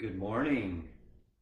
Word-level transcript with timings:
Good 0.00 0.16
morning. 0.16 0.84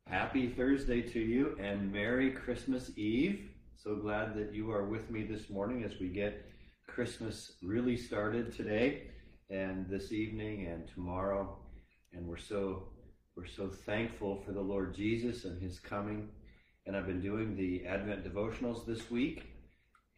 Happy 0.07 0.49
Thursday 0.49 1.03
to 1.03 1.21
you 1.21 1.59
and 1.61 1.93
Merry 1.93 2.31
Christmas 2.31 2.91
Eve. 2.97 3.51
So 3.77 3.97
glad 3.97 4.35
that 4.35 4.55
you 4.55 4.71
are 4.71 4.87
with 4.87 5.11
me 5.11 5.25
this 5.25 5.51
morning 5.51 5.85
as 5.85 6.01
we 6.01 6.09
get 6.09 6.43
Christmas 6.87 7.53
really 7.63 7.99
started 7.99 8.57
today 8.57 9.11
and 9.51 9.87
this 9.91 10.11
evening 10.11 10.69
and 10.69 10.89
tomorrow. 10.89 11.59
And 12.15 12.27
we're 12.27 12.39
so 12.39 12.85
we're 13.37 13.47
so 13.47 13.69
thankful 13.69 14.41
for 14.47 14.53
the 14.53 14.63
Lord 14.63 14.95
Jesus 14.95 15.45
and 15.45 15.61
his 15.61 15.79
coming. 15.79 16.31
And 16.87 16.97
I've 16.97 17.07
been 17.07 17.21
doing 17.21 17.57
the 17.57 17.85
Advent 17.85 18.25
devotionals 18.25 18.87
this 18.87 19.11
week 19.11 19.43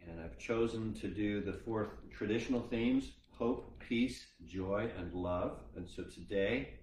and 0.09 0.21
I've 0.21 0.39
chosen 0.39 0.95
to 1.01 1.09
do 1.09 1.41
the 1.41 1.55
four 1.65 1.99
traditional 2.17 2.61
themes, 2.61 3.11
hope, 3.33 3.81
peace, 3.81 4.25
joy, 4.47 4.93
and 4.97 5.13
love. 5.13 5.59
And 5.75 5.91
so 5.91 6.05
today 6.05 6.75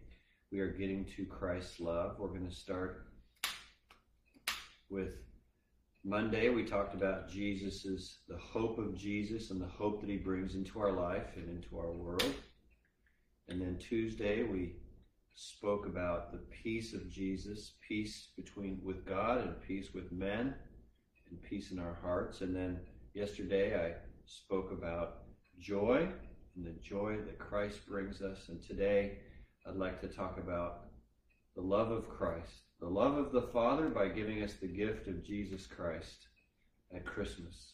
we 0.55 0.61
are 0.61 0.71
getting 0.71 1.03
to 1.03 1.25
Christ's 1.25 1.81
love. 1.81 2.15
We're 2.17 2.29
going 2.29 2.47
to 2.47 2.55
start 2.55 3.07
with 4.89 5.09
Monday. 6.05 6.47
We 6.47 6.63
talked 6.63 6.95
about 6.95 7.29
Jesus's 7.29 8.19
the 8.29 8.37
hope 8.37 8.77
of 8.77 8.95
Jesus 8.95 9.51
and 9.51 9.59
the 9.59 9.67
hope 9.67 9.99
that 9.99 10.09
he 10.09 10.15
brings 10.15 10.55
into 10.55 10.79
our 10.79 10.93
life 10.93 11.35
and 11.35 11.49
into 11.49 11.77
our 11.77 11.91
world. 11.91 12.33
And 13.49 13.59
then 13.59 13.77
Tuesday 13.79 14.43
we 14.43 14.77
spoke 15.33 15.87
about 15.87 16.31
the 16.31 16.39
peace 16.63 16.93
of 16.93 17.11
Jesus, 17.11 17.73
peace 17.85 18.29
between 18.37 18.79
with 18.81 19.05
God 19.05 19.41
and 19.41 19.61
peace 19.61 19.89
with 19.93 20.09
men 20.13 20.55
and 21.31 21.43
peace 21.43 21.71
in 21.71 21.79
our 21.79 21.97
hearts. 22.01 22.39
And 22.39 22.55
then 22.55 22.79
yesterday 23.13 23.75
I 23.77 23.95
spoke 24.25 24.71
about 24.71 25.23
joy 25.59 26.07
and 26.55 26.65
the 26.65 26.79
joy 26.81 27.17
that 27.25 27.39
Christ 27.39 27.85
brings 27.85 28.21
us. 28.21 28.47
And 28.47 28.63
today 28.63 29.17
I'd 29.67 29.77
like 29.77 29.99
to 30.01 30.07
talk 30.07 30.37
about 30.37 30.81
the 31.55 31.61
love 31.61 31.89
of 31.89 32.07
Christ, 32.07 32.51
the 32.79 32.87
love 32.87 33.17
of 33.17 33.31
the 33.31 33.41
Father 33.41 33.89
by 33.89 34.09
giving 34.09 34.43
us 34.43 34.53
the 34.53 34.67
gift 34.67 35.07
of 35.07 35.23
Jesus 35.23 35.65
Christ 35.65 36.27
at 36.95 37.03
Christmas. 37.03 37.73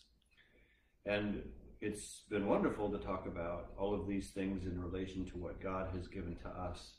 And 1.05 1.43
it's 1.81 2.21
been 2.29 2.47
wonderful 2.47 2.89
to 2.91 2.97
talk 2.97 3.25
about 3.27 3.71
all 3.77 3.93
of 3.93 4.07
these 4.07 4.29
things 4.29 4.65
in 4.65 4.81
relation 4.81 5.25
to 5.25 5.37
what 5.37 5.61
God 5.61 5.89
has 5.93 6.07
given 6.07 6.37
to 6.37 6.47
us. 6.47 6.93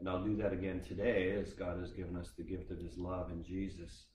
And 0.00 0.08
I'll 0.08 0.24
do 0.24 0.36
that 0.36 0.54
again 0.54 0.80
today 0.80 1.32
as 1.32 1.52
God 1.52 1.78
has 1.78 1.92
given 1.92 2.16
us 2.16 2.30
the 2.36 2.42
gift 2.42 2.70
of 2.70 2.78
his 2.78 2.96
love 2.96 3.30
in 3.30 3.44
Jesus. 3.44 4.06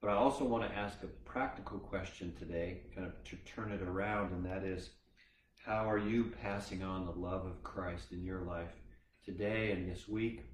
But 0.00 0.10
I 0.10 0.14
also 0.14 0.44
want 0.44 0.68
to 0.68 0.76
ask 0.76 0.98
a 1.04 1.28
practical 1.30 1.78
question 1.78 2.34
today, 2.38 2.80
kind 2.92 3.06
of 3.06 3.22
to 3.24 3.36
turn 3.46 3.70
it 3.70 3.82
around, 3.82 4.32
and 4.32 4.44
that 4.46 4.64
is 4.64 4.90
how 5.64 5.88
are 5.88 5.98
you 5.98 6.32
passing 6.42 6.82
on 6.82 7.06
the 7.06 7.12
love 7.12 7.46
of 7.46 7.62
Christ 7.62 8.10
in 8.10 8.24
your 8.24 8.40
life? 8.40 8.74
Today 9.24 9.72
and 9.72 9.90
this 9.90 10.06
week 10.08 10.44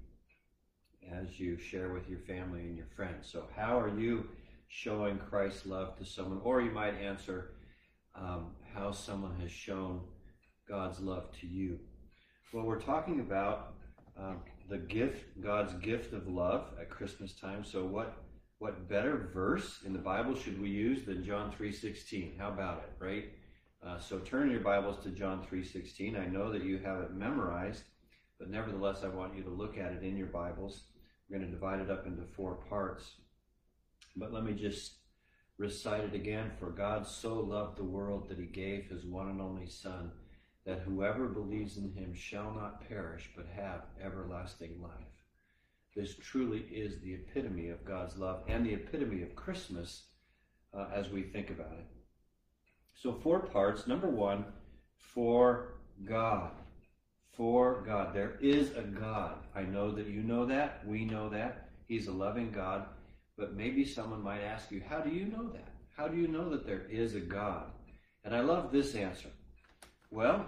as 1.11 1.39
you 1.39 1.57
share 1.57 1.91
with 1.91 2.09
your 2.09 2.19
family 2.19 2.61
and 2.61 2.77
your 2.77 2.85
friends. 2.95 3.29
So, 3.29 3.47
how 3.55 3.79
are 3.79 3.99
you 3.99 4.27
showing 4.69 5.17
Christ's 5.17 5.65
love 5.65 5.97
to 5.97 6.05
someone? 6.05 6.39
Or 6.43 6.61
you 6.61 6.71
might 6.71 6.95
answer 6.95 7.51
um, 8.15 8.51
how 8.73 8.91
someone 8.91 9.39
has 9.41 9.51
shown 9.51 10.01
God's 10.67 10.99
love 10.99 11.31
to 11.41 11.47
you. 11.47 11.79
Well, 12.53 12.65
we're 12.65 12.79
talking 12.79 13.19
about 13.19 13.73
um, 14.17 14.39
the 14.69 14.77
gift, 14.77 15.41
God's 15.41 15.73
gift 15.73 16.13
of 16.13 16.27
love 16.27 16.67
at 16.79 16.89
Christmas 16.89 17.33
time. 17.33 17.63
So, 17.63 17.85
what 17.85 18.17
what 18.59 18.87
better 18.87 19.31
verse 19.33 19.79
in 19.85 19.91
the 19.91 19.99
Bible 19.99 20.35
should 20.35 20.61
we 20.61 20.69
use 20.69 21.03
than 21.03 21.23
John 21.23 21.51
3:16? 21.51 22.37
How 22.37 22.49
about 22.49 22.83
it, 22.83 23.03
right? 23.03 23.25
Uh, 23.83 23.97
so 23.99 24.19
turn 24.19 24.51
your 24.51 24.59
Bibles 24.59 25.03
to 25.03 25.09
John 25.09 25.43
3:16. 25.43 26.15
I 26.15 26.27
know 26.27 26.51
that 26.51 26.63
you 26.63 26.77
have 26.77 27.01
it 27.01 27.13
memorized, 27.13 27.83
but 28.41 28.49
nevertheless, 28.49 29.03
I 29.03 29.07
want 29.07 29.37
you 29.37 29.43
to 29.43 29.51
look 29.51 29.77
at 29.77 29.91
it 29.91 30.01
in 30.01 30.17
your 30.17 30.25
Bibles. 30.25 30.85
We're 31.29 31.37
going 31.37 31.47
to 31.47 31.55
divide 31.55 31.79
it 31.79 31.91
up 31.91 32.07
into 32.07 32.23
four 32.23 32.55
parts. 32.67 33.11
But 34.15 34.33
let 34.33 34.43
me 34.43 34.53
just 34.53 34.93
recite 35.59 36.05
it 36.05 36.15
again. 36.15 36.49
For 36.59 36.71
God 36.71 37.05
so 37.05 37.35
loved 37.35 37.77
the 37.77 37.83
world 37.83 38.27
that 38.29 38.39
he 38.39 38.47
gave 38.47 38.85
his 38.85 39.05
one 39.05 39.29
and 39.29 39.39
only 39.39 39.67
Son, 39.67 40.11
that 40.65 40.79
whoever 40.79 41.27
believes 41.27 41.77
in 41.77 41.93
him 41.93 42.15
shall 42.15 42.51
not 42.51 42.89
perish, 42.89 43.29
but 43.35 43.45
have 43.55 43.81
everlasting 44.03 44.81
life. 44.81 44.91
This 45.95 46.15
truly 46.15 46.61
is 46.61 46.99
the 46.99 47.13
epitome 47.13 47.69
of 47.69 47.85
God's 47.85 48.17
love 48.17 48.41
and 48.47 48.65
the 48.65 48.73
epitome 48.73 49.21
of 49.21 49.35
Christmas 49.35 50.05
uh, 50.73 50.87
as 50.91 51.11
we 51.11 51.21
think 51.21 51.51
about 51.51 51.73
it. 51.73 51.85
So, 52.95 53.13
four 53.13 53.41
parts. 53.41 53.85
Number 53.85 54.09
one, 54.09 54.45
for 54.97 55.75
God 56.03 56.53
for 57.35 57.83
God. 57.85 58.13
There 58.13 58.37
is 58.41 58.71
a 58.75 58.81
God. 58.81 59.37
I 59.55 59.63
know 59.63 59.91
that 59.91 60.07
you 60.07 60.21
know 60.21 60.45
that. 60.45 60.85
We 60.85 61.05
know 61.05 61.29
that. 61.29 61.69
He's 61.87 62.07
a 62.07 62.11
loving 62.11 62.51
God. 62.51 62.85
But 63.37 63.55
maybe 63.55 63.85
someone 63.85 64.21
might 64.21 64.41
ask 64.41 64.71
you, 64.71 64.81
how 64.87 64.99
do 64.99 65.09
you 65.09 65.25
know 65.25 65.49
that? 65.49 65.69
How 65.95 66.07
do 66.07 66.17
you 66.17 66.27
know 66.27 66.49
that 66.49 66.65
there 66.65 66.85
is 66.89 67.15
a 67.15 67.19
God? 67.19 67.71
And 68.23 68.35
I 68.35 68.41
love 68.41 68.71
this 68.71 68.95
answer. 68.95 69.29
Well, 70.09 70.45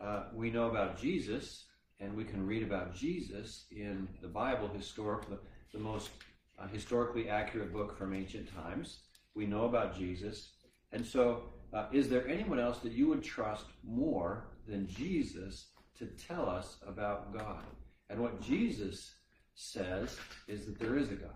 uh, 0.00 0.24
we 0.34 0.50
know 0.50 0.68
about 0.68 1.00
Jesus, 1.00 1.64
and 2.00 2.14
we 2.14 2.24
can 2.24 2.46
read 2.46 2.62
about 2.62 2.94
Jesus 2.94 3.64
in 3.70 4.08
the 4.20 4.28
Bible, 4.28 4.68
historic, 4.68 5.28
the, 5.28 5.38
the 5.72 5.78
most 5.78 6.10
uh, 6.58 6.68
historically 6.68 7.28
accurate 7.28 7.72
book 7.72 7.96
from 7.96 8.14
ancient 8.14 8.54
times. 8.54 9.00
We 9.34 9.46
know 9.46 9.64
about 9.64 9.96
Jesus. 9.96 10.52
And 10.92 11.04
so, 11.04 11.44
uh, 11.72 11.86
is 11.92 12.08
there 12.08 12.28
anyone 12.28 12.60
else 12.60 12.78
that 12.80 12.92
you 12.92 13.08
would 13.08 13.22
trust 13.22 13.64
more 13.82 14.48
than 14.68 14.86
Jesus 14.86 15.66
to 15.98 16.06
tell 16.06 16.48
us 16.48 16.76
about 16.86 17.36
God. 17.36 17.64
And 18.10 18.20
what 18.20 18.40
Jesus 18.40 19.14
says 19.54 20.18
is 20.48 20.66
that 20.66 20.78
there 20.78 20.96
is 20.96 21.10
a 21.10 21.14
God. 21.14 21.30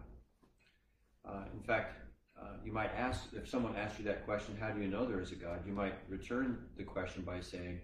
Uh, 1.29 1.45
in 1.55 1.63
fact, 1.63 1.97
uh, 2.41 2.55
you 2.65 2.73
might 2.73 2.91
ask, 2.97 3.33
if 3.33 3.49
someone 3.49 3.77
asks 3.77 3.99
you 3.99 4.05
that 4.05 4.25
question, 4.25 4.57
how 4.61 4.71
do 4.71 4.81
you 4.81 4.89
know 4.89 5.07
there 5.07 5.21
is 5.21 5.33
a 5.33 5.37
God? 5.37 5.61
You 5.67 5.73
might 5.73 5.95
return 6.09 6.67
the 6.77 6.85
question 6.85 7.23
by 7.23 7.41
saying, 7.41 7.81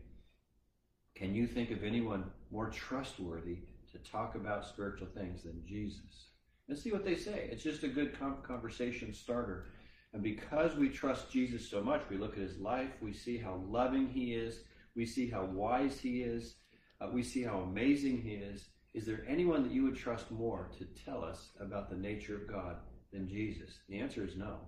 can 1.15 1.35
you 1.35 1.47
think 1.47 1.71
of 1.71 1.85
anyone 1.85 2.25
more 2.51 2.71
trustworthy 2.71 3.59
to 3.93 3.99
talk 3.99 4.35
about 4.35 4.67
spiritual 4.67 5.09
things 5.15 5.43
than 5.45 5.63
Jesus? 5.67 6.31
And 6.69 6.79
see 6.79 6.93
what 6.93 7.05
they 7.05 7.17
say. 7.17 7.49
It's 7.51 7.63
just 7.63 7.83
a 7.83 7.89
good 7.89 8.17
conversation 8.43 9.13
starter. 9.13 9.67
And 10.13 10.23
because 10.23 10.77
we 10.77 10.89
trust 10.89 11.31
Jesus 11.31 11.69
so 11.69 11.83
much, 11.83 12.03
we 12.09 12.17
look 12.17 12.33
at 12.33 12.43
his 12.43 12.59
life, 12.59 12.91
we 13.01 13.13
see 13.13 13.37
how 13.37 13.63
loving 13.69 14.09
he 14.09 14.35
is, 14.35 14.61
we 14.97 15.05
see 15.05 15.29
how 15.29 15.45
wise 15.45 15.99
he 15.99 16.23
is, 16.23 16.55
uh, 17.05 17.11
we 17.13 17.23
see 17.23 17.43
how 17.43 17.61
amazing 17.61 18.23
He 18.23 18.33
is. 18.35 18.67
Is 18.95 19.07
there 19.07 19.25
anyone 19.29 19.63
that 19.63 19.73
you 19.73 19.83
would 19.85 19.97
trust 19.97 20.31
more 20.31 20.71
to 20.79 20.85
tell 21.05 21.25
us 21.25 21.51
about 21.61 21.91
the 21.91 21.97
nature 21.97 22.37
of 22.37 22.49
God 22.49 22.77
than 23.13 23.29
Jesus? 23.29 23.79
The 23.89 23.99
answer 23.99 24.25
is 24.25 24.37
no. 24.37 24.59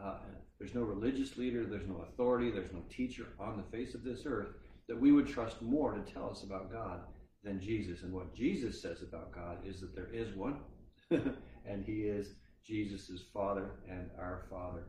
Uh, 0.00 0.16
there's 0.58 0.74
no 0.74 0.82
religious 0.82 1.36
leader, 1.36 1.64
there's 1.64 1.86
no 1.86 2.04
authority, 2.08 2.50
there's 2.50 2.72
no 2.72 2.82
teacher 2.90 3.28
on 3.38 3.56
the 3.56 3.76
face 3.76 3.94
of 3.94 4.02
this 4.02 4.22
earth 4.26 4.48
that 4.88 5.00
we 5.00 5.12
would 5.12 5.26
trust 5.26 5.62
more 5.62 5.92
to 5.92 6.12
tell 6.12 6.30
us 6.30 6.42
about 6.42 6.72
God 6.72 7.00
than 7.42 7.60
Jesus. 7.60 8.02
And 8.02 8.12
what 8.12 8.34
Jesus 8.34 8.82
says 8.82 9.02
about 9.02 9.32
God 9.32 9.58
is 9.66 9.80
that 9.80 9.94
there 9.94 10.12
is 10.12 10.34
one, 10.34 10.58
and 11.10 11.84
He 11.84 12.02
is 12.02 12.34
Jesus' 12.64 13.22
Father 13.32 13.70
and 13.88 14.10
our 14.18 14.46
Father. 14.50 14.84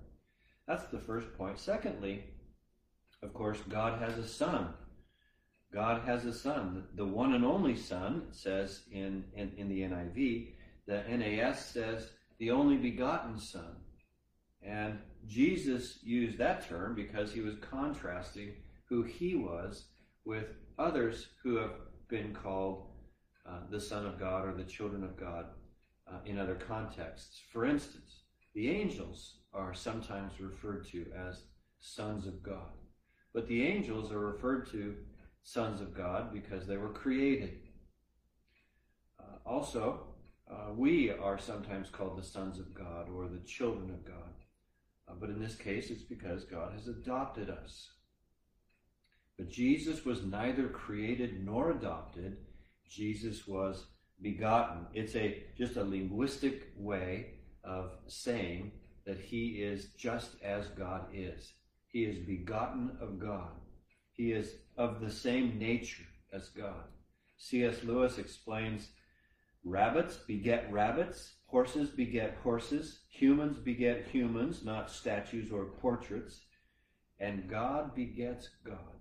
That's 0.68 0.88
the 0.88 1.00
first 1.00 1.32
point. 1.38 1.60
Secondly, 1.60 2.26
of 3.24 3.34
course, 3.34 3.60
God 3.70 4.02
has 4.02 4.18
a 4.18 4.28
Son. 4.28 4.74
God 5.74 6.02
has 6.06 6.26
a 6.26 6.34
son, 6.34 6.86
the 6.96 7.06
one 7.06 7.34
and 7.34 7.44
only 7.44 7.76
son, 7.76 8.28
says 8.32 8.84
in, 8.92 9.26
in, 9.36 9.52
in 9.58 9.68
the 9.68 9.82
NIV. 9.82 10.54
The 10.86 11.04
NAS 11.10 11.66
says 11.66 12.10
the 12.40 12.52
only 12.52 12.78
begotten 12.78 13.38
son. 13.38 13.76
And 14.64 15.00
Jesus 15.28 16.00
used 16.04 16.38
that 16.38 16.68
term 16.68 16.96
because 16.96 17.34
he 17.34 17.42
was 17.42 17.56
contrasting 17.56 18.54
who 18.86 19.04
he 19.04 19.36
was 19.36 19.86
with 20.26 20.46
others 20.80 21.28
who 21.44 21.56
have 21.58 21.72
been 22.08 22.34
called 22.34 22.88
uh, 23.48 23.60
the 23.70 23.80
Son 23.80 24.06
of 24.06 24.20
God 24.20 24.48
or 24.48 24.54
the 24.54 24.64
children 24.64 25.04
of 25.04 25.18
God 25.18 25.48
uh, 26.12 26.20
in 26.26 26.40
other 26.40 26.56
contexts. 26.56 27.42
For 27.52 27.66
instance, 27.66 28.24
the 28.54 28.70
angels 28.70 29.36
are 29.54 29.74
sometimes 29.74 30.40
referred 30.40 30.88
to 30.88 31.06
as 31.16 31.44
sons 31.80 32.26
of 32.28 32.42
God, 32.42 32.72
but 33.34 33.48
the 33.48 33.66
angels 33.66 34.12
are 34.12 34.20
referred 34.20 34.70
to 34.72 34.96
sons 35.48 35.80
of 35.80 35.96
God 35.96 36.34
because 36.34 36.68
they 36.68 36.76
were 36.76 36.90
created. 36.90 37.60
Uh, 39.18 39.50
also, 39.50 40.08
uh, 40.52 40.74
we 40.76 41.10
are 41.10 41.40
sometimes 41.40 41.90
called 41.90 42.18
the 42.18 42.28
sons 42.28 42.60
of 42.60 42.74
God 42.74 43.08
or 43.10 43.30
the 43.30 43.46
children 43.46 43.90
of 43.90 44.06
God. 44.06 44.34
Uh, 45.08 45.14
but 45.18 45.30
in 45.30 45.42
this 45.42 45.56
case, 45.56 45.90
it's 45.90 46.04
because 46.04 46.44
God 46.44 46.74
has 46.74 46.90
adopted 46.90 47.50
us. 47.50 47.90
But 49.38 49.50
Jesus 49.50 50.04
was 50.04 50.26
neither 50.26 50.68
created 50.68 51.46
nor 51.46 51.72
adopted. 51.72 52.36
Jesus 52.90 53.48
was 53.48 53.86
begotten. 54.22 54.88
It's 54.94 55.16
a 55.16 55.46
just 55.58 55.78
a 55.78 55.84
linguistic 55.84 56.74
way 56.76 57.36
of 57.64 57.92
saying 58.08 58.74
that 59.06 59.20
he 59.20 59.62
is 59.64 59.94
just 59.98 60.32
as 60.44 60.68
God 60.68 61.06
is. 61.14 61.54
He 61.88 62.04
is 62.04 62.18
begotten 62.26 62.98
of 63.00 63.18
God. 63.18 63.52
He 64.18 64.32
is 64.32 64.56
of 64.76 65.00
the 65.00 65.12
same 65.12 65.58
nature 65.60 66.04
as 66.34 66.50
God. 66.50 66.84
C.S. 67.38 67.84
Lewis 67.84 68.18
explains 68.18 68.90
Rabbits 69.64 70.18
beget 70.18 70.72
rabbits, 70.72 71.34
horses 71.46 71.90
beget 71.92 72.38
horses, 72.42 73.02
humans 73.10 73.58
beget 73.58 74.08
humans, 74.08 74.64
not 74.64 74.90
statues 74.90 75.52
or 75.52 75.66
portraits, 75.66 76.42
and 77.20 77.50
God 77.50 77.94
begets 77.94 78.50
God. 78.66 78.98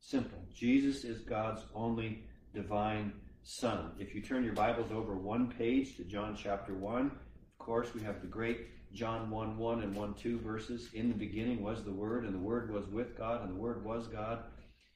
Simple. 0.00 0.38
Jesus 0.54 1.04
is 1.04 1.20
God's 1.20 1.62
only 1.74 2.24
divine 2.54 3.12
Son. 3.42 3.92
If 3.98 4.14
you 4.14 4.22
turn 4.22 4.44
your 4.44 4.54
Bibles 4.54 4.92
over 4.92 5.16
one 5.16 5.52
page 5.52 5.96
to 5.96 6.04
John 6.04 6.36
chapter 6.40 6.74
1, 6.74 7.10
of 7.58 7.66
course, 7.66 7.94
we 7.94 8.02
have 8.02 8.20
the 8.20 8.26
great 8.26 8.68
John 8.92 9.30
1 9.30 9.58
1 9.58 9.82
and 9.82 9.94
1 9.94 10.14
2 10.14 10.38
verses. 10.40 10.88
In 10.94 11.08
the 11.08 11.14
beginning 11.14 11.62
was 11.62 11.84
the 11.84 11.92
Word, 11.92 12.24
and 12.24 12.34
the 12.34 12.38
Word 12.38 12.72
was 12.72 12.86
with 12.86 13.16
God, 13.16 13.42
and 13.42 13.50
the 13.50 13.60
Word 13.60 13.84
was 13.84 14.06
God. 14.06 14.44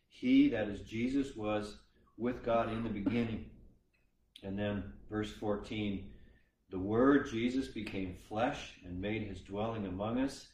He, 0.09 0.49
that 0.51 0.69
is 0.69 0.81
Jesus, 0.81 1.37
was 1.37 1.77
with 2.17 2.45
God 2.45 2.73
in 2.73 2.83
the 2.83 2.91
beginning. 2.91 3.47
And 4.43 4.59
then 4.59 4.93
verse 5.09 5.33
14 5.33 6.09
the 6.73 6.79
Word, 6.79 7.29
Jesus, 7.31 7.69
became 7.69 8.17
flesh 8.31 8.79
and 8.83 8.99
made 8.99 9.25
his 9.25 9.43
dwelling 9.43 9.87
among 9.87 10.19
us. 10.19 10.47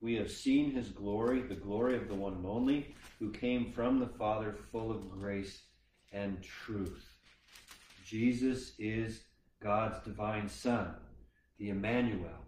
We 0.00 0.14
have 0.14 0.30
seen 0.30 0.70
his 0.70 0.88
glory, 0.88 1.42
the 1.42 1.54
glory 1.54 1.96
of 1.96 2.08
the 2.08 2.14
one 2.14 2.32
and 2.32 2.46
only, 2.46 2.94
who 3.18 3.30
came 3.30 3.72
from 3.72 4.00
the 4.00 4.06
Father, 4.06 4.54
full 4.72 4.90
of 4.90 5.10
grace 5.10 5.64
and 6.12 6.42
truth. 6.42 7.04
Jesus 8.06 8.72
is 8.78 9.24
God's 9.62 10.02
divine 10.02 10.48
Son, 10.48 10.94
the 11.58 11.70
Emmanuel, 11.70 12.44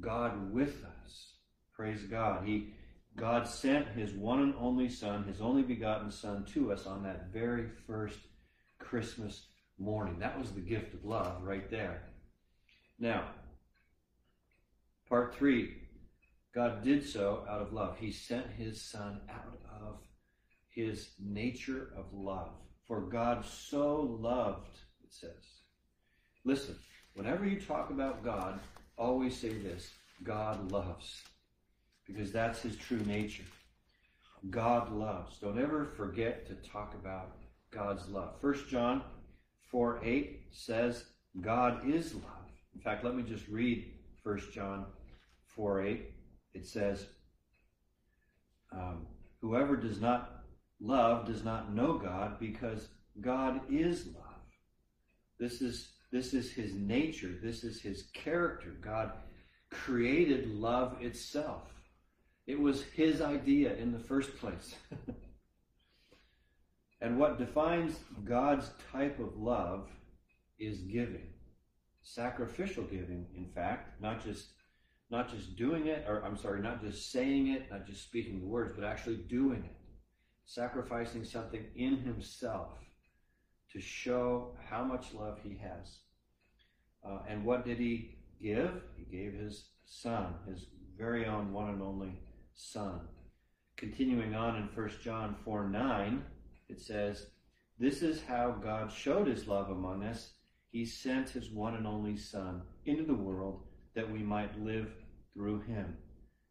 God 0.00 0.52
with 0.52 0.84
us. 1.04 1.34
Praise 1.74 2.02
God. 2.02 2.46
He 2.46 2.72
God 3.16 3.46
sent 3.46 3.88
his 3.88 4.12
one 4.12 4.40
and 4.40 4.54
only 4.58 4.88
Son, 4.88 5.24
his 5.24 5.40
only 5.40 5.62
begotten 5.62 6.10
Son, 6.10 6.44
to 6.46 6.72
us 6.72 6.84
on 6.86 7.04
that 7.04 7.32
very 7.32 7.68
first 7.86 8.18
Christmas 8.78 9.46
morning. 9.78 10.18
That 10.18 10.38
was 10.38 10.50
the 10.50 10.60
gift 10.60 10.94
of 10.94 11.04
love 11.04 11.42
right 11.42 11.70
there. 11.70 12.02
Now, 12.98 13.28
part 15.08 15.34
three 15.34 15.76
God 16.54 16.84
did 16.84 17.06
so 17.06 17.44
out 17.48 17.60
of 17.60 17.72
love. 17.72 17.98
He 17.98 18.12
sent 18.12 18.46
his 18.50 18.80
Son 18.80 19.20
out 19.28 19.60
of 19.80 19.98
his 20.68 21.10
nature 21.20 21.92
of 21.96 22.12
love. 22.12 22.52
For 22.86 23.00
God 23.00 23.44
so 23.44 24.18
loved, 24.20 24.78
it 25.02 25.12
says. 25.12 25.62
Listen, 26.44 26.76
whenever 27.14 27.46
you 27.46 27.60
talk 27.60 27.90
about 27.90 28.24
God, 28.24 28.60
always 28.96 29.36
say 29.36 29.50
this 29.50 29.90
God 30.22 30.70
loves, 30.70 31.22
because 32.06 32.32
that's 32.32 32.62
his 32.62 32.76
true 32.76 33.00
nature. 33.06 33.44
God 34.50 34.92
loves. 34.92 35.38
Don't 35.38 35.58
ever 35.58 35.84
forget 35.84 36.46
to 36.46 36.54
talk 36.68 36.94
about 36.94 37.36
God's 37.70 38.08
love. 38.08 38.40
First 38.40 38.68
John 38.68 39.02
4 39.70 40.00
8 40.04 40.40
says, 40.50 41.04
God 41.40 41.88
is 41.88 42.14
love. 42.14 42.24
In 42.74 42.80
fact, 42.80 43.04
let 43.04 43.16
me 43.16 43.22
just 43.22 43.48
read 43.48 43.90
1 44.22 44.40
John 44.52 44.86
4 45.46 45.86
8. 45.86 46.10
It 46.54 46.66
says, 46.66 47.06
um, 48.72 49.06
Whoever 49.40 49.76
does 49.76 50.00
not 50.00 50.44
love 50.80 51.26
does 51.26 51.44
not 51.44 51.74
know 51.74 51.98
God 51.98 52.38
because 52.38 52.88
God 53.20 53.60
is 53.70 54.06
love. 54.06 54.24
This 55.38 55.60
is, 55.60 55.90
this 56.14 56.32
is 56.32 56.52
his 56.52 56.72
nature, 56.74 57.34
this 57.42 57.64
is 57.64 57.82
his 57.82 58.04
character. 58.14 58.70
God 58.80 59.12
created 59.70 60.48
love 60.48 60.96
itself. 61.02 61.64
It 62.46 62.58
was 62.58 62.84
his 62.84 63.20
idea 63.20 63.74
in 63.74 63.92
the 63.92 63.98
first 63.98 64.36
place. 64.38 64.74
And 67.04 67.18
what 67.18 67.38
defines 67.38 67.98
God's 68.24 68.70
type 68.90 69.20
of 69.20 69.36
love 69.36 69.90
is 70.58 70.78
giving. 70.78 71.34
Sacrificial 72.02 72.84
giving, 72.84 73.26
in 73.36 73.50
fact, 73.54 74.00
not 74.00 74.24
just 74.24 74.46
not 75.10 75.30
just 75.30 75.54
doing 75.54 75.86
it, 75.86 76.06
or 76.08 76.24
I'm 76.24 76.38
sorry, 76.38 76.62
not 76.62 76.82
just 76.82 77.12
saying 77.12 77.48
it, 77.48 77.70
not 77.70 77.86
just 77.86 78.04
speaking 78.04 78.40
the 78.40 78.46
words, 78.46 78.72
but 78.74 78.86
actually 78.86 79.16
doing 79.16 79.62
it. 79.64 79.76
Sacrificing 80.46 81.24
something 81.24 81.66
in 81.76 81.98
himself 81.98 82.78
to 83.74 83.80
show 83.80 84.56
how 84.70 84.84
much 84.84 85.12
love 85.12 85.38
he 85.42 85.58
has. 85.58 85.98
Uh, 87.04 87.18
and 87.28 87.44
what 87.44 87.64
did 87.64 87.78
he 87.78 88.16
give? 88.40 88.70
He 88.96 89.04
gave 89.04 89.34
his 89.34 89.66
son, 89.84 90.34
his 90.48 90.66
very 90.96 91.26
own 91.26 91.52
one 91.52 91.70
and 91.70 91.82
only 91.82 92.18
son. 92.54 93.00
Continuing 93.76 94.34
on 94.34 94.56
in 94.56 94.68
1 94.74 94.90
John 95.02 95.34
4 95.44 95.68
9, 95.68 96.22
it 96.68 96.80
says, 96.80 97.26
This 97.78 98.00
is 98.00 98.22
how 98.22 98.52
God 98.52 98.92
showed 98.92 99.26
his 99.26 99.48
love 99.48 99.70
among 99.70 100.04
us. 100.04 100.34
He 100.70 100.84
sent 100.86 101.30
his 101.30 101.50
one 101.50 101.74
and 101.74 101.86
only 101.86 102.16
Son 102.16 102.62
into 102.84 103.04
the 103.04 103.14
world 103.14 103.62
that 103.94 104.10
we 104.10 104.20
might 104.20 104.60
live 104.60 104.90
through 105.32 105.62
him. 105.62 105.96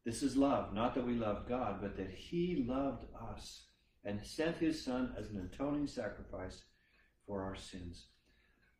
This 0.06 0.24
is 0.24 0.38
love, 0.38 0.74
not 0.74 0.94
that 0.96 1.06
we 1.06 1.14
loved 1.14 1.48
God, 1.48 1.80
but 1.82 1.98
that 1.98 2.12
he 2.12 2.66
loved 2.68 3.06
us 3.34 3.68
and 4.06 4.26
sent 4.26 4.58
his 4.58 4.84
Son 4.84 5.14
as 5.18 5.30
an 5.30 5.50
atoning 5.52 5.88
sacrifice 5.88 6.64
for 7.28 7.44
our 7.44 7.56
sins. 7.56 8.06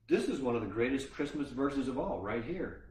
This 0.08 0.28
is 0.28 0.42
one 0.42 0.56
of 0.56 0.62
the 0.62 0.68
greatest 0.68 1.14
Christmas 1.14 1.50
verses 1.50 1.88
of 1.88 1.98
all, 1.98 2.22
right 2.22 2.44
here. 2.44 2.86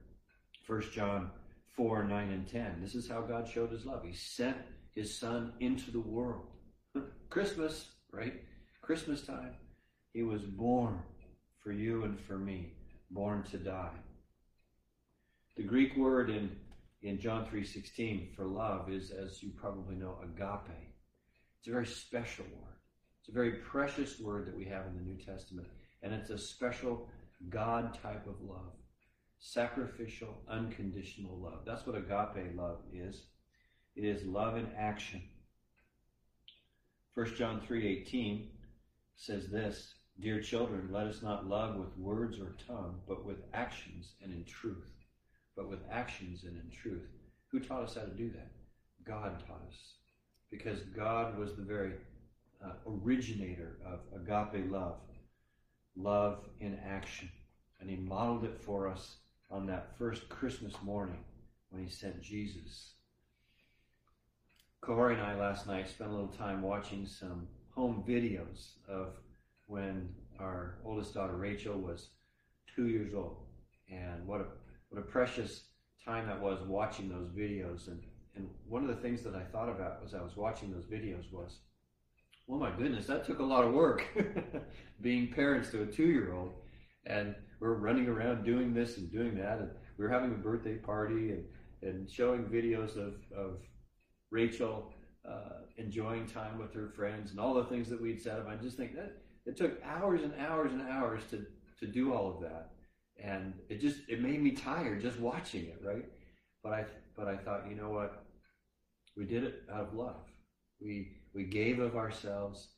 1 0.66 0.82
John 0.92 1.30
4 1.76 2.04
9 2.04 2.30
and 2.30 2.48
10. 2.48 2.80
This 2.80 2.94
is 2.94 3.08
how 3.08 3.20
God 3.22 3.48
showed 3.48 3.70
his 3.70 3.84
love. 3.84 4.02
He 4.04 4.12
sent 4.12 4.56
his 4.94 5.18
Son 5.18 5.52
into 5.60 5.90
the 5.90 6.00
world. 6.00 6.46
Christmas, 7.30 7.90
right? 8.12 8.34
Christmas 8.82 9.22
time, 9.22 9.54
he 10.12 10.22
was 10.22 10.42
born 10.42 11.00
for 11.62 11.72
you 11.72 12.04
and 12.04 12.18
for 12.18 12.36
me, 12.38 12.72
born 13.10 13.42
to 13.44 13.58
die. 13.58 13.96
The 15.56 15.62
Greek 15.62 15.96
word 15.96 16.30
in, 16.30 16.50
in 17.02 17.20
John 17.20 17.46
3.16 17.46 18.34
for 18.34 18.46
love 18.46 18.90
is, 18.90 19.10
as 19.10 19.42
you 19.42 19.50
probably 19.56 19.96
know, 19.96 20.18
agape. 20.24 20.76
It's 21.58 21.68
a 21.68 21.72
very 21.72 21.86
special 21.86 22.44
word. 22.44 22.81
It's 23.22 23.28
a 23.28 23.32
very 23.32 23.52
precious 23.52 24.18
word 24.18 24.48
that 24.48 24.56
we 24.56 24.64
have 24.64 24.84
in 24.86 24.96
the 24.96 25.02
New 25.02 25.16
Testament. 25.16 25.68
And 26.02 26.12
it's 26.12 26.30
a 26.30 26.38
special 26.38 27.08
God 27.50 27.96
type 28.02 28.26
of 28.26 28.42
love. 28.42 28.72
Sacrificial, 29.38 30.42
unconditional 30.48 31.38
love. 31.38 31.60
That's 31.64 31.86
what 31.86 31.96
agape 31.96 32.56
love 32.56 32.80
is. 32.92 33.26
It 33.94 34.04
is 34.04 34.24
love 34.24 34.56
in 34.56 34.66
action. 34.76 35.22
1 37.14 37.36
John 37.36 37.60
3:18 37.60 38.50
says 39.14 39.50
this, 39.50 39.94
"Dear 40.18 40.42
children, 40.42 40.90
let 40.90 41.06
us 41.06 41.22
not 41.22 41.46
love 41.46 41.76
with 41.76 41.96
words 41.96 42.40
or 42.40 42.54
tongue, 42.54 43.04
but 43.06 43.24
with 43.24 43.44
actions 43.52 44.16
and 44.20 44.32
in 44.32 44.44
truth." 44.44 44.90
But 45.54 45.68
with 45.68 45.88
actions 45.88 46.42
and 46.42 46.56
in 46.56 46.70
truth. 46.70 47.08
Who 47.52 47.60
taught 47.60 47.84
us 47.84 47.94
how 47.94 48.04
to 48.04 48.16
do 48.16 48.30
that? 48.30 48.50
God 49.04 49.38
taught 49.46 49.62
us. 49.68 49.98
Because 50.50 50.82
God 50.82 51.38
was 51.38 51.54
the 51.54 51.62
very 51.62 52.00
uh, 52.64 52.72
originator 52.86 53.78
of 53.84 54.00
agape 54.14 54.70
love, 54.70 54.96
love 55.96 56.44
in 56.60 56.78
action. 56.86 57.28
And 57.80 57.90
he 57.90 57.96
modeled 57.96 58.44
it 58.44 58.60
for 58.60 58.88
us 58.88 59.16
on 59.50 59.66
that 59.66 59.98
first 59.98 60.28
Christmas 60.28 60.74
morning 60.82 61.24
when 61.70 61.82
he 61.82 61.90
sent 61.90 62.22
Jesus 62.22 62.92
Corey 64.82 65.14
and 65.14 65.22
I 65.22 65.36
last 65.36 65.68
night 65.68 65.88
spent 65.88 66.10
a 66.10 66.12
little 66.12 66.26
time 66.26 66.60
watching 66.60 67.06
some 67.06 67.46
home 67.70 68.02
videos 68.06 68.72
of 68.88 69.14
when 69.68 70.08
our 70.40 70.78
oldest 70.84 71.14
daughter 71.14 71.36
Rachel 71.36 71.78
was 71.78 72.08
two 72.74 72.88
years 72.88 73.14
old, 73.14 73.36
and 73.88 74.26
what 74.26 74.40
a 74.40 74.46
what 74.88 74.98
a 74.98 75.04
precious 75.04 75.66
time 76.04 76.26
that 76.26 76.42
was 76.42 76.58
watching 76.66 77.08
those 77.08 77.28
videos. 77.28 77.86
And 77.86 78.02
and 78.34 78.48
one 78.68 78.82
of 78.82 78.88
the 78.88 79.00
things 79.00 79.22
that 79.22 79.36
I 79.36 79.44
thought 79.44 79.68
about 79.68 80.00
as 80.04 80.14
I 80.14 80.20
was 80.20 80.36
watching 80.36 80.72
those 80.72 80.86
videos 80.86 81.32
was, 81.32 81.60
oh 82.48 82.58
my 82.58 82.70
goodness, 82.70 83.06
that 83.06 83.24
took 83.24 83.38
a 83.38 83.44
lot 83.44 83.64
of 83.64 83.72
work, 83.72 84.04
being 85.00 85.32
parents 85.32 85.70
to 85.70 85.82
a 85.82 85.86
two 85.86 86.06
year 86.06 86.32
old, 86.34 86.52
and 87.06 87.34
we're 87.60 87.74
running 87.74 88.08
around 88.08 88.44
doing 88.44 88.74
this 88.74 88.98
and 88.98 89.10
doing 89.10 89.36
that, 89.36 89.58
and 89.58 89.70
we 89.96 90.04
were 90.04 90.10
having 90.10 90.32
a 90.32 90.36
birthday 90.36 90.76
party 90.76 91.30
and 91.30 91.44
and 91.82 92.10
showing 92.10 92.44
videos 92.44 92.96
of 92.96 93.14
of 93.36 93.58
Rachel 94.30 94.92
uh, 95.28 95.60
enjoying 95.76 96.26
time 96.26 96.58
with 96.58 96.72
her 96.74 96.92
friends 96.96 97.30
and 97.30 97.40
all 97.40 97.54
the 97.54 97.64
things 97.64 97.88
that 97.90 98.00
we'd 98.00 98.20
said. 98.20 98.42
I 98.48 98.56
just 98.56 98.76
think 98.76 98.94
that 98.96 99.18
it 99.46 99.56
took 99.56 99.80
hours 99.84 100.22
and 100.22 100.34
hours 100.38 100.72
and 100.72 100.82
hours 100.82 101.22
to 101.30 101.46
to 101.80 101.86
do 101.86 102.12
all 102.12 102.34
of 102.34 102.40
that, 102.42 102.70
and 103.22 103.54
it 103.68 103.80
just 103.80 103.98
it 104.08 104.20
made 104.20 104.42
me 104.42 104.52
tired 104.52 105.00
just 105.00 105.18
watching 105.18 105.64
it, 105.64 105.80
right? 105.84 106.04
But 106.62 106.72
I 106.72 106.84
but 107.16 107.28
I 107.28 107.36
thought, 107.36 107.68
you 107.68 107.76
know 107.76 107.90
what? 107.90 108.24
We 109.16 109.26
did 109.26 109.44
it 109.44 109.62
out 109.72 109.88
of 109.88 109.94
love. 109.94 110.24
We 110.80 111.21
we 111.34 111.44
gave 111.44 111.78
of 111.78 111.96
ourselves 111.96 112.68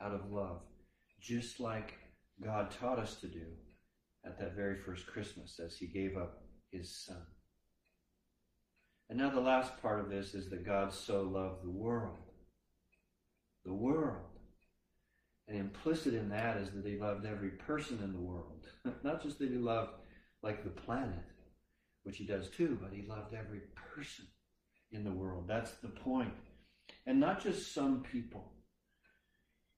out 0.00 0.12
of 0.12 0.30
love, 0.30 0.60
just 1.20 1.60
like 1.60 1.94
God 2.42 2.70
taught 2.70 2.98
us 2.98 3.16
to 3.16 3.26
do 3.26 3.46
at 4.24 4.38
that 4.38 4.56
very 4.56 4.76
first 4.76 5.06
Christmas 5.06 5.60
as 5.64 5.76
He 5.76 5.86
gave 5.86 6.16
up 6.16 6.42
His 6.70 7.04
Son. 7.04 7.22
And 9.08 9.18
now 9.18 9.30
the 9.30 9.40
last 9.40 9.80
part 9.82 10.00
of 10.00 10.08
this 10.08 10.34
is 10.34 10.48
that 10.50 10.66
God 10.66 10.92
so 10.92 11.22
loved 11.22 11.64
the 11.64 11.70
world. 11.70 12.16
The 13.64 13.72
world. 13.72 14.22
And 15.46 15.58
implicit 15.58 16.14
in 16.14 16.30
that 16.30 16.56
is 16.56 16.70
that 16.72 16.86
he 16.86 16.96
loved 16.96 17.26
every 17.26 17.50
person 17.50 18.00
in 18.02 18.12
the 18.12 18.20
world. 18.20 18.66
Not 19.02 19.22
just 19.22 19.38
that 19.38 19.50
he 19.50 19.58
loved 19.58 19.92
like 20.42 20.64
the 20.64 20.70
planet, 20.70 21.24
which 22.02 22.16
he 22.16 22.26
does 22.26 22.48
too, 22.48 22.78
but 22.80 22.92
he 22.92 23.06
loved 23.06 23.34
every 23.34 23.60
person 23.94 24.26
in 24.90 25.04
the 25.04 25.12
world. 25.12 25.44
That's 25.46 25.72
the 25.72 25.88
point. 25.88 26.32
And 27.06 27.20
not 27.20 27.42
just 27.42 27.74
some 27.74 28.02
people. 28.02 28.52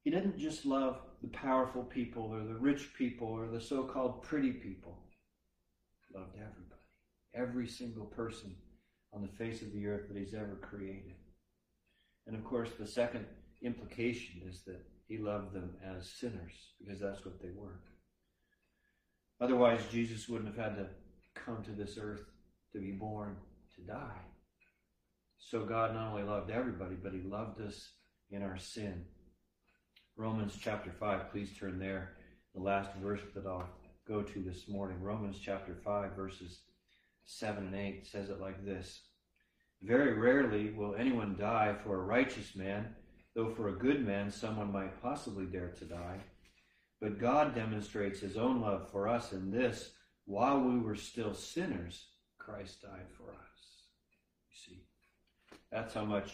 He 0.04 0.10
didn't 0.10 0.38
just 0.38 0.64
love 0.64 1.00
the 1.20 1.28
powerful 1.28 1.82
people 1.82 2.22
or 2.24 2.44
the 2.44 2.54
rich 2.54 2.90
people 2.96 3.26
or 3.26 3.48
the 3.48 3.60
so 3.60 3.82
called 3.82 4.22
pretty 4.22 4.52
people. 4.52 4.96
He 6.06 6.16
loved 6.16 6.34
everybody, 6.34 6.82
every 7.34 7.66
single 7.66 8.04
person 8.04 8.54
on 9.12 9.22
the 9.22 9.36
face 9.36 9.62
of 9.62 9.72
the 9.72 9.86
earth 9.86 10.06
that 10.08 10.16
he's 10.16 10.34
ever 10.34 10.58
created. 10.62 11.14
And 12.26 12.36
of 12.36 12.44
course, 12.44 12.70
the 12.78 12.86
second 12.86 13.24
implication 13.62 14.42
is 14.48 14.62
that 14.66 14.84
he 15.08 15.18
loved 15.18 15.52
them 15.52 15.70
as 15.84 16.08
sinners 16.08 16.52
because 16.78 17.00
that's 17.00 17.24
what 17.24 17.40
they 17.40 17.50
were. 17.56 17.80
Otherwise, 19.40 19.80
Jesus 19.90 20.28
wouldn't 20.28 20.54
have 20.54 20.64
had 20.64 20.76
to 20.76 20.86
come 21.34 21.62
to 21.64 21.72
this 21.72 21.98
earth 22.00 22.24
to 22.72 22.78
be 22.78 22.92
born 22.92 23.36
to 23.74 23.82
die. 23.82 24.20
So 25.38 25.64
God 25.64 25.94
not 25.94 26.10
only 26.10 26.22
loved 26.22 26.50
everybody, 26.50 26.94
but 26.94 27.12
he 27.12 27.20
loved 27.20 27.60
us 27.60 27.90
in 28.30 28.42
our 28.42 28.58
sin. 28.58 29.04
Romans 30.16 30.56
chapter 30.60 30.90
5, 30.90 31.30
please 31.30 31.50
turn 31.58 31.78
there. 31.78 32.16
The 32.54 32.62
last 32.62 32.90
verse 33.02 33.20
that 33.34 33.46
I'll 33.46 33.68
go 34.08 34.22
to 34.22 34.42
this 34.42 34.68
morning. 34.68 35.00
Romans 35.00 35.38
chapter 35.40 35.76
5, 35.84 36.12
verses 36.12 36.60
7 37.26 37.66
and 37.66 37.74
8 37.74 38.06
says 38.06 38.30
it 38.30 38.40
like 38.40 38.64
this 38.64 39.02
Very 39.82 40.14
rarely 40.14 40.70
will 40.70 40.94
anyone 40.94 41.36
die 41.38 41.74
for 41.84 41.96
a 41.96 42.04
righteous 42.04 42.56
man 42.56 42.94
though 43.36 43.50
for 43.50 43.68
a 43.68 43.78
good 43.78 44.04
man 44.04 44.30
someone 44.30 44.72
might 44.72 45.00
possibly 45.02 45.44
dare 45.44 45.68
to 45.68 45.84
die. 45.84 46.18
But 47.00 47.20
God 47.20 47.54
demonstrates 47.54 48.18
his 48.18 48.38
own 48.38 48.62
love 48.62 48.90
for 48.90 49.06
us 49.06 49.32
in 49.32 49.50
this 49.50 49.90
while 50.24 50.58
we 50.58 50.78
were 50.78 50.96
still 50.96 51.34
sinners, 51.34 52.06
Christ 52.38 52.82
died 52.82 53.06
for 53.16 53.30
us. 53.30 53.84
You 54.50 54.56
see, 54.56 54.84
that's 55.70 55.94
how 55.94 56.04
much 56.04 56.32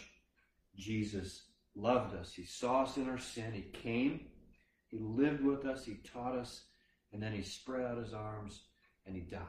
Jesus 0.76 1.42
loved 1.74 2.14
us. 2.14 2.32
He 2.32 2.44
saw 2.44 2.82
us 2.82 2.96
in 2.96 3.08
our 3.08 3.18
sin. 3.18 3.52
He 3.52 3.62
came, 3.62 4.26
He 4.88 4.98
lived 4.98 5.42
with 5.42 5.64
us, 5.64 5.84
He 5.84 5.94
taught 6.12 6.36
us, 6.36 6.64
and 7.12 7.22
then 7.22 7.32
He 7.32 7.42
spread 7.42 7.84
out 7.84 7.98
His 7.98 8.12
arms 8.12 8.62
and 9.06 9.14
He 9.14 9.22
died 9.22 9.40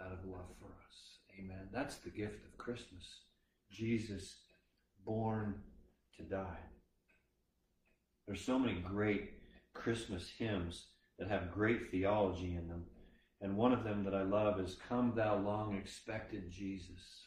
out 0.00 0.12
of 0.12 0.24
love 0.24 0.50
for 0.58 0.66
us. 0.66 1.18
Amen. 1.38 1.68
That's 1.72 1.96
the 1.96 2.10
gift 2.10 2.44
of 2.44 2.58
Christmas. 2.58 3.20
Jesus 3.70 4.36
born 5.04 5.54
to 6.16 6.22
die. 6.22 6.60
There's 8.26 8.40
so 8.40 8.58
many 8.58 8.80
great 8.80 9.32
Christmas 9.74 10.30
hymns 10.38 10.86
that 11.18 11.28
have 11.28 11.52
great 11.52 11.90
theology 11.90 12.56
in 12.56 12.68
them. 12.68 12.84
And 13.40 13.56
one 13.56 13.72
of 13.72 13.84
them 13.84 14.04
that 14.04 14.14
I 14.14 14.22
love 14.22 14.58
is 14.60 14.78
Come 14.88 15.12
Thou 15.14 15.36
Long 15.36 15.76
Expected 15.76 16.50
Jesus. 16.50 17.24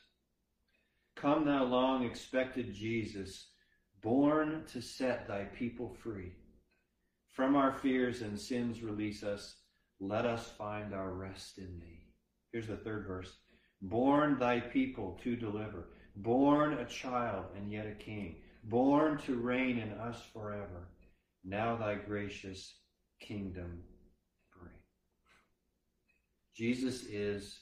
Come 1.21 1.45
Thou 1.45 1.63
Long 1.63 2.05
Expected 2.05 2.73
Jesus, 2.73 3.47
born 4.01 4.63
to 4.71 4.81
set 4.81 5.27
Thy 5.27 5.43
people 5.43 5.95
free. 6.01 6.31
From 7.31 7.55
our 7.55 7.73
fears 7.73 8.21
and 8.21 8.39
sins 8.39 8.81
release 8.81 9.23
us. 9.23 9.55
Let 9.99 10.25
us 10.25 10.51
find 10.57 10.93
our 10.93 11.11
rest 11.11 11.57
in 11.57 11.79
Thee. 11.79 12.05
Here's 12.51 12.67
the 12.67 12.77
third 12.77 13.05
verse. 13.07 13.33
Born 13.81 14.37
Thy 14.37 14.59
people 14.59 15.19
to 15.23 15.35
deliver. 15.35 15.89
Born 16.15 16.73
a 16.73 16.85
child 16.85 17.45
and 17.55 17.71
yet 17.71 17.87
a 17.87 17.91
king 17.91 18.37
born 18.69 19.17
to 19.19 19.35
reign 19.35 19.77
in 19.77 19.91
us 19.93 20.21
forever. 20.33 20.89
Now 21.43 21.75
thy 21.75 21.95
gracious 21.95 22.75
kingdom 23.19 23.83
bring. 24.57 24.73
Jesus 26.55 27.03
is 27.03 27.59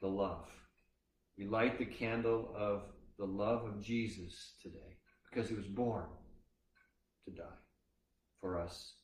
the 0.00 0.08
love. 0.08 0.48
We 1.38 1.46
light 1.46 1.78
the 1.78 1.86
candle 1.86 2.52
of 2.56 2.82
the 3.18 3.24
love 3.24 3.64
of 3.64 3.80
Jesus 3.80 4.54
today 4.60 4.96
because 5.30 5.48
he 5.48 5.54
was 5.54 5.66
born 5.66 6.06
to 7.24 7.30
die 7.30 7.44
for 8.40 8.58
us 8.60 8.94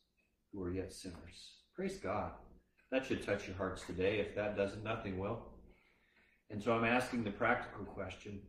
who 0.53 0.63
are 0.63 0.73
yet 0.73 0.93
sinners. 0.93 1.53
Praise 1.75 1.99
God. 1.99 2.33
That 2.91 3.07
should 3.07 3.25
touch 3.25 3.47
your 3.47 3.57
hearts 3.57 3.83
today. 3.87 4.19
If 4.19 4.35
that 4.35 4.57
doesn't, 4.57 4.85
nothing 4.85 5.19
will. 5.19 5.43
And 6.51 6.63
so 6.63 6.73
I'm 6.73 6.85
asking 6.85 7.25
the 7.25 7.31
practical 7.31 7.85
question 7.85 8.41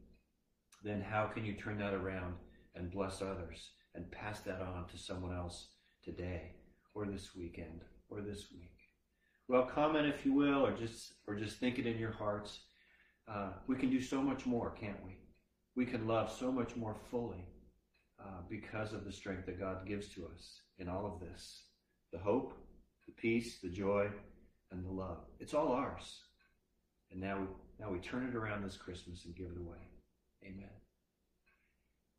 then 0.83 1.01
how 1.01 1.25
can 1.25 1.43
you 1.43 1.53
turn 1.53 1.79
that 1.79 1.93
around 1.93 2.35
and 2.75 2.91
bless 2.91 3.21
others 3.21 3.71
and 3.95 4.11
pass 4.11 4.41
that 4.41 4.61
on 4.61 4.85
to 4.91 4.97
someone 4.97 5.35
else 5.35 5.69
today 6.03 6.51
or 6.93 7.07
this 7.07 7.35
weekend 7.35 7.81
or 8.09 8.21
this 8.21 8.47
week? 8.51 8.71
Well, 9.47 9.63
comment 9.63 10.07
if 10.07 10.25
you 10.25 10.33
will, 10.33 10.65
or 10.65 10.71
just 10.71 11.13
or 11.27 11.35
just 11.35 11.57
think 11.57 11.79
it 11.79 11.85
in 11.85 11.97
your 11.97 12.11
hearts. 12.11 12.59
Uh, 13.27 13.49
we 13.67 13.75
can 13.75 13.89
do 13.89 14.01
so 14.01 14.21
much 14.21 14.45
more, 14.45 14.71
can't 14.79 15.03
we? 15.05 15.17
We 15.75 15.85
can 15.85 16.07
love 16.07 16.31
so 16.31 16.51
much 16.51 16.75
more 16.75 16.95
fully 17.09 17.45
uh, 18.19 18.41
because 18.49 18.93
of 18.93 19.03
the 19.03 19.11
strength 19.11 19.45
that 19.47 19.59
God 19.59 19.87
gives 19.87 20.09
to 20.09 20.27
us 20.33 20.61
in 20.77 20.87
all 20.87 21.05
of 21.05 21.19
this: 21.19 21.63
the 22.11 22.19
hope, 22.19 22.53
the 23.07 23.13
peace, 23.13 23.59
the 23.61 23.69
joy, 23.69 24.09
and 24.71 24.85
the 24.85 24.91
love. 24.91 25.19
It's 25.39 25.53
all 25.53 25.71
ours. 25.71 26.21
And 27.11 27.21
now, 27.21 27.47
now 27.79 27.91
we 27.91 27.99
turn 27.99 28.27
it 28.27 28.35
around 28.35 28.63
this 28.63 28.77
Christmas 28.77 29.25
and 29.25 29.35
give 29.35 29.47
it 29.47 29.59
away. 29.59 29.77
Amen. 30.43 30.69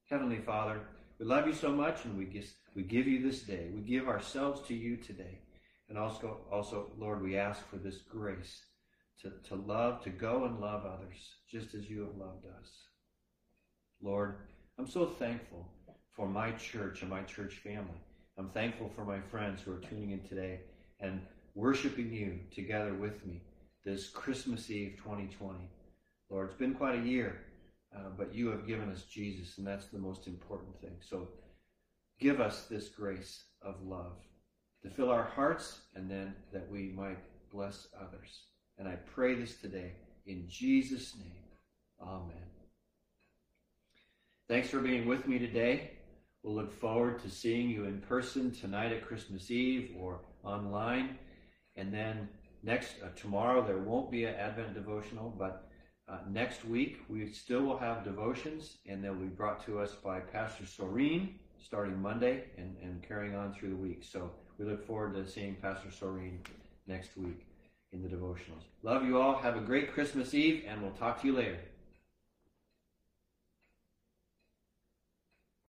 Heavenly 0.08 0.38
Father, 0.38 0.80
we 1.18 1.26
love 1.26 1.46
you 1.46 1.52
so 1.52 1.72
much 1.72 2.04
and 2.04 2.16
we, 2.16 2.26
just, 2.26 2.54
we 2.74 2.82
give 2.82 3.06
you 3.06 3.22
this 3.22 3.42
day. 3.42 3.70
We 3.74 3.82
give 3.82 4.08
ourselves 4.08 4.66
to 4.68 4.74
you 4.74 4.96
today. 4.96 5.40
And 5.88 5.98
also, 5.98 6.40
also, 6.50 6.92
Lord, 6.98 7.22
we 7.22 7.36
ask 7.36 7.66
for 7.68 7.76
this 7.76 7.98
grace 7.98 8.60
to, 9.22 9.32
to 9.48 9.54
love, 9.54 10.02
to 10.04 10.10
go 10.10 10.44
and 10.44 10.60
love 10.60 10.84
others 10.84 11.16
just 11.50 11.74
as 11.74 11.88
you 11.88 12.00
have 12.00 12.16
loved 12.16 12.46
us. 12.46 12.70
Lord, 14.02 14.36
I'm 14.78 14.88
so 14.88 15.06
thankful 15.06 15.66
for 16.14 16.28
my 16.28 16.52
church 16.52 17.02
and 17.02 17.10
my 17.10 17.22
church 17.22 17.54
family. 17.54 18.00
I'm 18.38 18.50
thankful 18.50 18.90
for 18.94 19.04
my 19.04 19.20
friends 19.20 19.62
who 19.62 19.72
are 19.72 19.80
tuning 19.80 20.10
in 20.10 20.20
today 20.28 20.60
and 21.00 21.20
worshiping 21.54 22.12
you 22.12 22.38
together 22.54 22.94
with 22.94 23.24
me 23.24 23.42
this 23.84 24.08
Christmas 24.08 24.70
Eve 24.70 24.94
2020. 24.98 25.58
Lord, 26.28 26.48
it's 26.48 26.58
been 26.58 26.74
quite 26.74 26.98
a 26.98 27.06
year 27.06 27.46
uh, 27.96 28.10
but 28.16 28.34
you 28.34 28.48
have 28.48 28.66
given 28.66 28.90
us 28.90 29.04
Jesus, 29.04 29.58
and 29.58 29.66
that's 29.66 29.86
the 29.86 29.98
most 29.98 30.26
important 30.26 30.78
thing. 30.80 30.96
So 31.00 31.28
give 32.20 32.40
us 32.40 32.66
this 32.68 32.88
grace 32.88 33.44
of 33.62 33.82
love 33.82 34.16
to 34.82 34.90
fill 34.90 35.10
our 35.10 35.24
hearts 35.24 35.80
and 35.94 36.10
then 36.10 36.34
that 36.52 36.70
we 36.70 36.92
might 36.94 37.18
bless 37.50 37.88
others. 37.98 38.42
And 38.78 38.88
I 38.88 38.96
pray 39.14 39.34
this 39.34 39.56
today 39.56 39.92
in 40.26 40.46
Jesus' 40.48 41.14
name. 41.18 41.32
Amen. 42.00 42.36
Thanks 44.48 44.68
for 44.68 44.80
being 44.80 45.06
with 45.06 45.26
me 45.26 45.38
today. 45.38 45.92
We'll 46.42 46.54
look 46.54 46.72
forward 46.72 47.20
to 47.22 47.30
seeing 47.30 47.70
you 47.70 47.84
in 47.84 48.00
person 48.00 48.52
tonight 48.52 48.92
at 48.92 49.06
Christmas 49.06 49.50
Eve 49.50 49.96
or 49.98 50.20
online. 50.44 51.18
And 51.74 51.92
then 51.92 52.28
next, 52.62 52.94
uh, 53.02 53.08
tomorrow, 53.16 53.66
there 53.66 53.78
won't 53.78 54.10
be 54.10 54.24
an 54.24 54.34
Advent 54.34 54.74
devotional, 54.74 55.34
but 55.36 55.68
uh, 56.08 56.18
next 56.28 56.64
week, 56.64 56.98
we 57.08 57.26
still 57.32 57.62
will 57.62 57.78
have 57.78 58.04
devotions, 58.04 58.76
and 58.86 59.02
they'll 59.02 59.14
be 59.14 59.26
brought 59.26 59.64
to 59.66 59.80
us 59.80 59.92
by 59.94 60.20
Pastor 60.20 60.64
Soreen 60.64 61.30
starting 61.58 62.00
Monday 62.00 62.44
and, 62.56 62.76
and 62.80 63.02
carrying 63.02 63.34
on 63.34 63.52
through 63.52 63.70
the 63.70 63.76
week. 63.76 64.04
So 64.04 64.30
we 64.58 64.66
look 64.66 64.86
forward 64.86 65.14
to 65.14 65.28
seeing 65.28 65.56
Pastor 65.56 65.88
Soreen 65.88 66.38
next 66.86 67.16
week 67.16 67.44
in 67.92 68.02
the 68.02 68.08
devotionals. 68.08 68.64
Love 68.82 69.04
you 69.04 69.20
all. 69.20 69.36
Have 69.36 69.56
a 69.56 69.60
great 69.60 69.92
Christmas 69.92 70.34
Eve, 70.34 70.64
and 70.68 70.82
we'll 70.82 70.92
talk 70.92 71.20
to 71.20 71.26
you 71.26 71.34
later. 71.34 71.58